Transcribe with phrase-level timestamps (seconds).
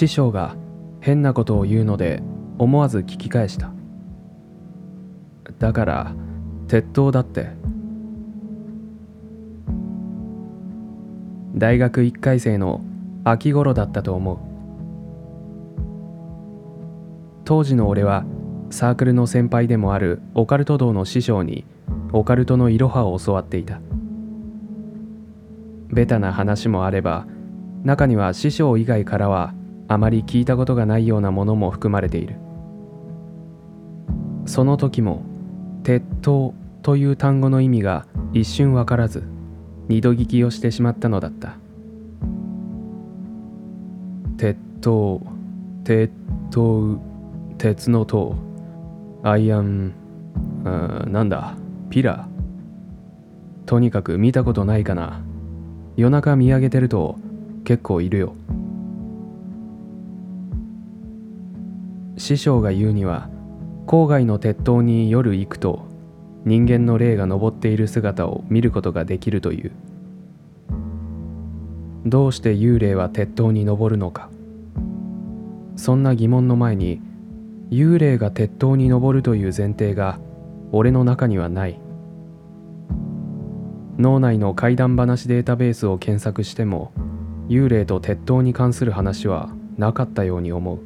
[0.00, 0.56] 師匠が
[1.02, 2.22] 変なことを言うので
[2.56, 3.70] 思わず聞き返した。
[5.58, 6.14] だから
[6.68, 7.50] 鉄塔だって。
[11.54, 12.80] 大学1回生の
[13.24, 14.38] 秋頃だったと思う。
[17.44, 18.24] 当時の俺は
[18.70, 21.66] サークルの先輩でもあるオカルト道の師匠に
[22.14, 23.82] オカルトのいろはを教わっていた。
[25.90, 27.26] ベタな話もあれば
[27.84, 29.52] 中には師匠以外からは
[29.90, 32.36] あまり聞いたことがないようなものも含まれている。
[34.46, 35.24] その時も
[35.82, 39.24] 「鉄塔」という単語の意味が一瞬わからず
[39.88, 41.56] 二度聞きをしてしまったのだった。
[44.36, 45.20] 鉄塔
[45.82, 46.12] 鉄
[46.52, 47.00] 塔
[47.58, 48.36] 鉄の塔。
[49.24, 49.92] アイアン
[51.10, 51.56] なんだ？
[51.90, 53.66] ピラー。
[53.66, 55.20] とにかく見たことないかな。
[55.96, 57.16] 夜中見上げてると
[57.64, 58.34] 結構いるよ。
[62.20, 63.30] 師匠が言うには
[63.86, 65.86] 郊外の鉄塔に夜行くと
[66.44, 69.72] 人間の霊が登っている姿を見ることができるという。
[72.04, 74.28] どうして幽霊は鉄塔に登るのか。
[75.76, 77.00] そんな疑問の前に
[77.70, 80.18] 幽霊が鉄塔に登るという前提が
[80.72, 81.80] 俺の中にはない。
[83.96, 86.92] 脳内の怪談話データベースを検索しても
[87.48, 89.48] 幽霊と鉄塔に関する話は
[89.78, 90.80] なかったように思う。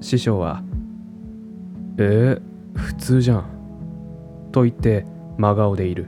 [0.00, 0.62] 師匠は
[1.98, 3.44] 「えー、普通じゃん」
[4.52, 5.04] と言って
[5.38, 6.06] 真顔でいる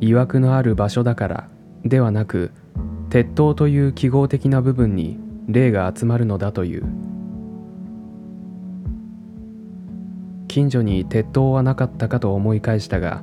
[0.00, 1.48] 曰くのある場所だから
[1.84, 2.50] ではなく
[3.10, 6.84] 鉄塔という記号的な部分に霊が集まるのだという
[10.48, 13.22] 近所に鉄塔はなかったかと思い返したが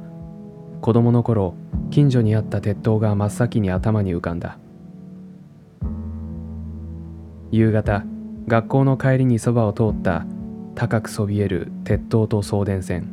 [0.82, 1.56] 子供の頃
[1.92, 4.58] 近所にあった鉄塔が真っ先に頭に浮かんだ。
[7.52, 8.04] 夕方
[8.50, 10.26] 学校の帰りにそばを通った
[10.74, 13.08] 高くそびえる鉄塔と送電線。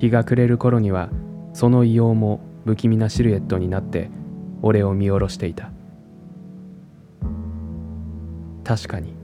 [0.00, 1.10] 日が暮れる頃には
[1.52, 4.10] その異様も不気味なシルエットになって
[4.62, 5.70] 俺を見下ろしていた。
[8.64, 9.14] 確かに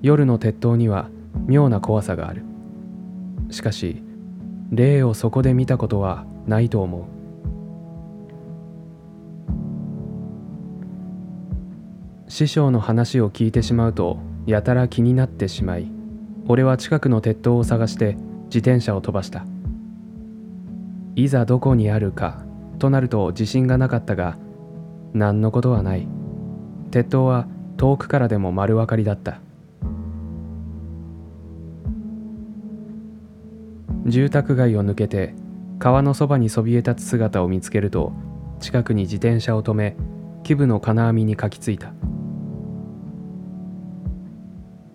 [0.00, 1.10] 夜の鉄塔には
[1.46, 2.44] 妙な怖さがある。
[3.50, 4.02] しかし
[4.70, 7.17] 霊をそこで見たことはないと思う。
[12.28, 15.90] 師匠の話を聞いてしまうとやたら気になってしまい
[16.46, 19.44] 俺は近くの鉄塔を探して自転車を飛ばした。
[21.14, 22.42] いざどこにあるか
[22.78, 24.38] となると自信がなかったが
[25.12, 26.06] 何のことはない。
[26.90, 27.46] 鉄塔は
[27.76, 29.40] 遠くからでも丸分かりだった。
[34.06, 35.34] 住宅街を抜けて
[35.78, 38.12] 川のそばにそびえ立つ姿を見つけると
[38.60, 39.96] 近くに自転車を止め
[40.44, 41.92] 基部の金網にかきついた。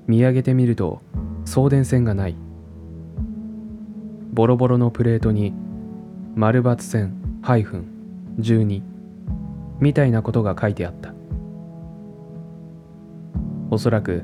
[0.07, 1.01] 見上げてみると
[1.45, 2.35] 送電線がない。
[4.33, 5.53] ボロボロのプレートに
[6.35, 7.85] 丸抜線ハイフン
[8.39, 8.81] 12
[9.79, 11.13] みたいなことが書いてあった。
[13.69, 14.23] おそらく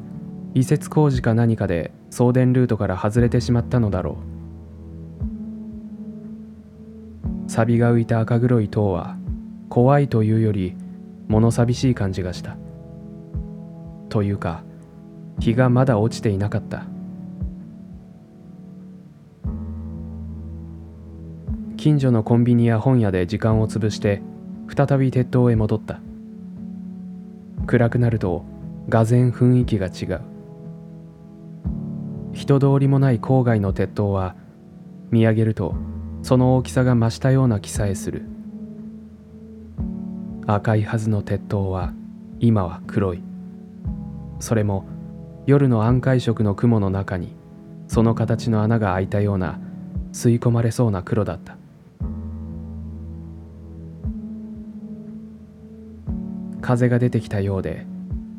[0.53, 4.17] 移設工事か何かで送電ルートから外れてしまったのだろ
[7.45, 7.49] う。
[7.49, 9.17] 錆が浮いた赤黒い塔は
[9.69, 10.75] 怖いというより
[11.27, 12.57] 物寂しい感じがした。
[14.09, 14.63] というか
[15.39, 16.85] 日がまだ落ちていなかった。
[21.77, 24.21] 近所のコンビニや本屋で時間を潰して
[24.67, 26.01] 再び鉄塔へ戻った。
[27.65, 28.43] 暗くなると
[28.89, 30.21] がぜん雰囲気が違う。
[32.33, 34.35] 人通りもない郊外の鉄塔は
[35.09, 35.75] 見上げると
[36.21, 38.25] その大きさが増したような気さえする。
[40.47, 41.93] 赤いはずの鉄塔は
[42.39, 43.23] 今は黒い。
[44.39, 44.85] それも
[45.49, 47.35] 夜の暗海色の雲の中に
[47.87, 49.59] その形の穴が開いたような
[50.13, 51.57] 吸い込まれそうな黒だった。
[56.61, 57.87] 風が出てきたようで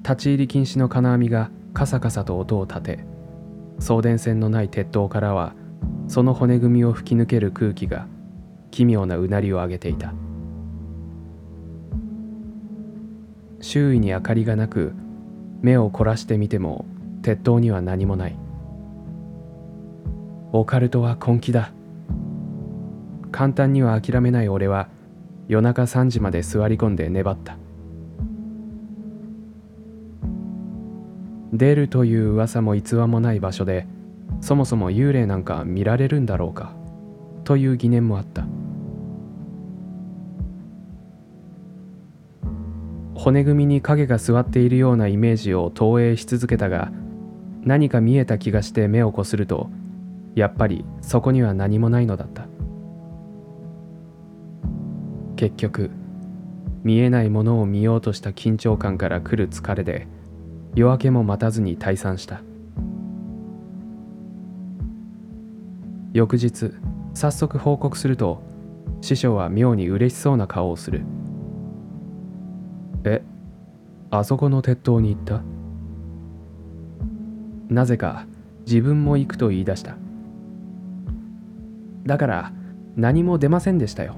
[0.04, 3.04] 立ち入り禁止の金網がカサカサと音を立て
[3.80, 5.56] 送電線のない鉄塔からは
[6.06, 8.06] その骨組みを吹き抜ける空気が
[8.70, 10.14] 奇妙なうなりを上げていた。
[13.60, 14.92] 周囲に明かりがなく
[15.60, 16.86] 目を凝らしてみても
[17.22, 18.36] 鉄塔には何もない。
[20.52, 21.72] オカルトは根気だ。
[23.30, 24.88] 簡単には諦めない俺は
[25.48, 27.56] 夜中3時まで座り込んで粘った。
[31.52, 33.86] 出るという噂も逸話もない場所で
[34.40, 36.72] そもそも幽霊なんか見られるんだろうか
[37.44, 38.46] という疑念もあった。
[43.14, 46.90] 骨組みに影が座っているようなイメージを投影し続けたが
[47.62, 49.68] 何か見えた気がして目をこすると
[50.34, 52.46] やっぱりそこには何もないのだった。
[55.36, 55.90] 結局
[56.84, 60.06] 見えないものを見ようとした緊張感から来る疲れで
[60.74, 62.42] 夜明けも待たずに退散した。
[66.12, 66.72] 翌日
[67.14, 68.42] 早速報告すると
[69.00, 71.02] 師匠は妙に嬉しそうな顔をする
[73.04, 73.22] え
[74.10, 75.42] あそこの鉄塔に行った？
[77.70, 78.26] なぜか
[78.66, 79.96] 自分も行くと言い出した。
[82.04, 82.52] だから
[82.96, 84.16] 何も出ませんでしたよ。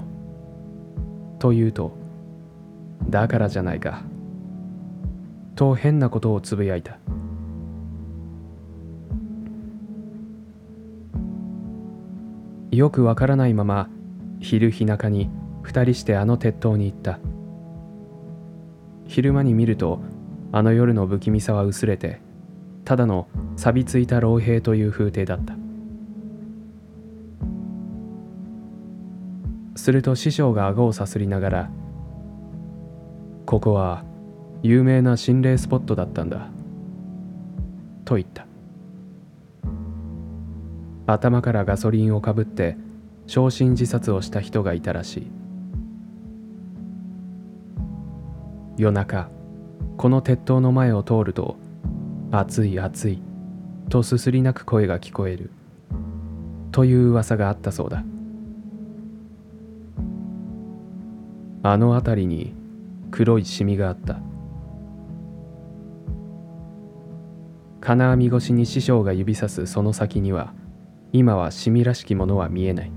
[1.39, 1.95] と言うと
[3.09, 4.01] だからじゃないか。
[5.55, 6.97] と変なことをつぶやいた。
[12.71, 13.87] よくわからないまま
[14.39, 15.29] 昼日中に
[15.61, 17.19] 二人してあの鉄塔に行った。
[19.05, 20.01] 昼間に見ると
[20.51, 22.22] あの夜の不気味さは薄れて
[22.85, 25.55] ただの錆びついた老兵という風景だった。
[29.75, 31.69] すると師匠が顎をさすりながら
[33.45, 34.03] 「ここは
[34.61, 36.49] 有名な心霊スポットだったんだ」
[38.05, 38.45] と言った。
[41.05, 42.77] 頭からガソリンをかぶって
[43.27, 45.31] 焼身自殺をした人がいたらしい。
[48.77, 49.29] 夜中
[49.97, 51.57] この鉄塔の前を通ると
[52.35, 53.21] 暑い暑い
[53.89, 55.51] とすすり泣く声が聞こえる。
[56.71, 58.03] という噂があったそうだ。
[61.61, 62.55] あの辺りに
[63.11, 64.19] 黒いシミがあった。
[67.81, 70.53] 金網越しに師匠が指さすその先には
[71.11, 72.91] 今はシミらしきものは見えない。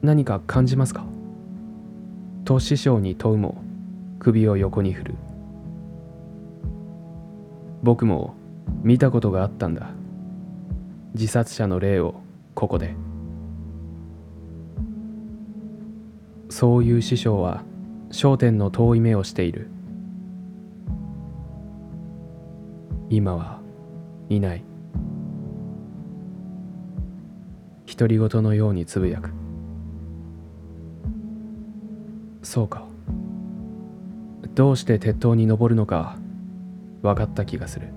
[0.00, 1.04] 何か感じますか？
[2.44, 3.60] と師匠に問うも
[4.20, 5.14] 首を横に振る。
[7.82, 8.34] 僕も
[8.82, 9.90] 見たことがあったんだ。
[11.14, 12.14] 自殺者の霊を
[12.54, 12.94] ここで。
[16.48, 17.64] そういう師匠は
[18.10, 19.68] 焦点の遠い目をしている。
[23.10, 23.60] 今は
[24.28, 24.64] いない。
[27.86, 29.30] 独り言のようにつぶやく。
[32.42, 32.86] そうか。
[34.54, 36.16] どうして鉄塔に登るのか
[37.02, 37.88] 分かった気がする。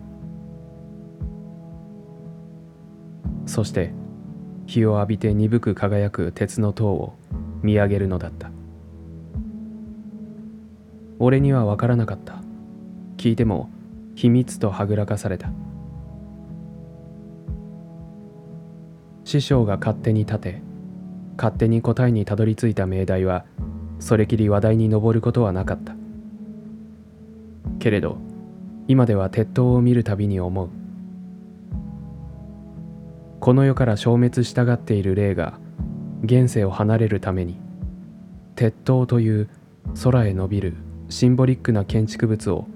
[3.46, 3.94] そして
[4.66, 7.13] 日を浴びて鈍く輝く鉄の塔を
[7.62, 8.52] 見上げるのだった。
[11.19, 12.42] 俺には分からなかった。
[13.18, 13.69] 聞いても
[14.16, 15.50] 秘密とはぐらかされた。
[19.24, 20.62] 師匠が勝手に立て
[21.38, 23.46] 勝手に答えにたどり着いた命題は
[24.00, 25.96] それきり話題に上ることはなかった。
[27.80, 28.18] けれど
[28.88, 30.70] 今では鉄塔を見るたびに思う。
[33.40, 35.60] この世から消滅したがっている霊が
[36.24, 37.60] 現世を離れるために
[38.56, 39.50] 鉄塔という
[40.04, 40.76] 空へ伸びる
[41.10, 42.68] シンボリックな建築物を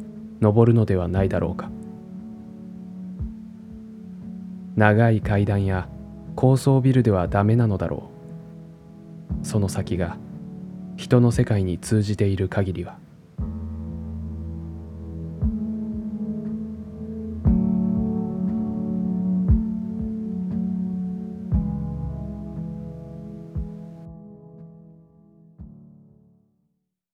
[0.41, 1.69] 登るのではないだろうか。
[4.75, 5.89] 長い階段や
[6.35, 8.09] 高層ビルではダメなのだろ
[9.43, 9.45] う。
[9.45, 10.17] その先が
[10.97, 12.97] 人の世界に通じている限りは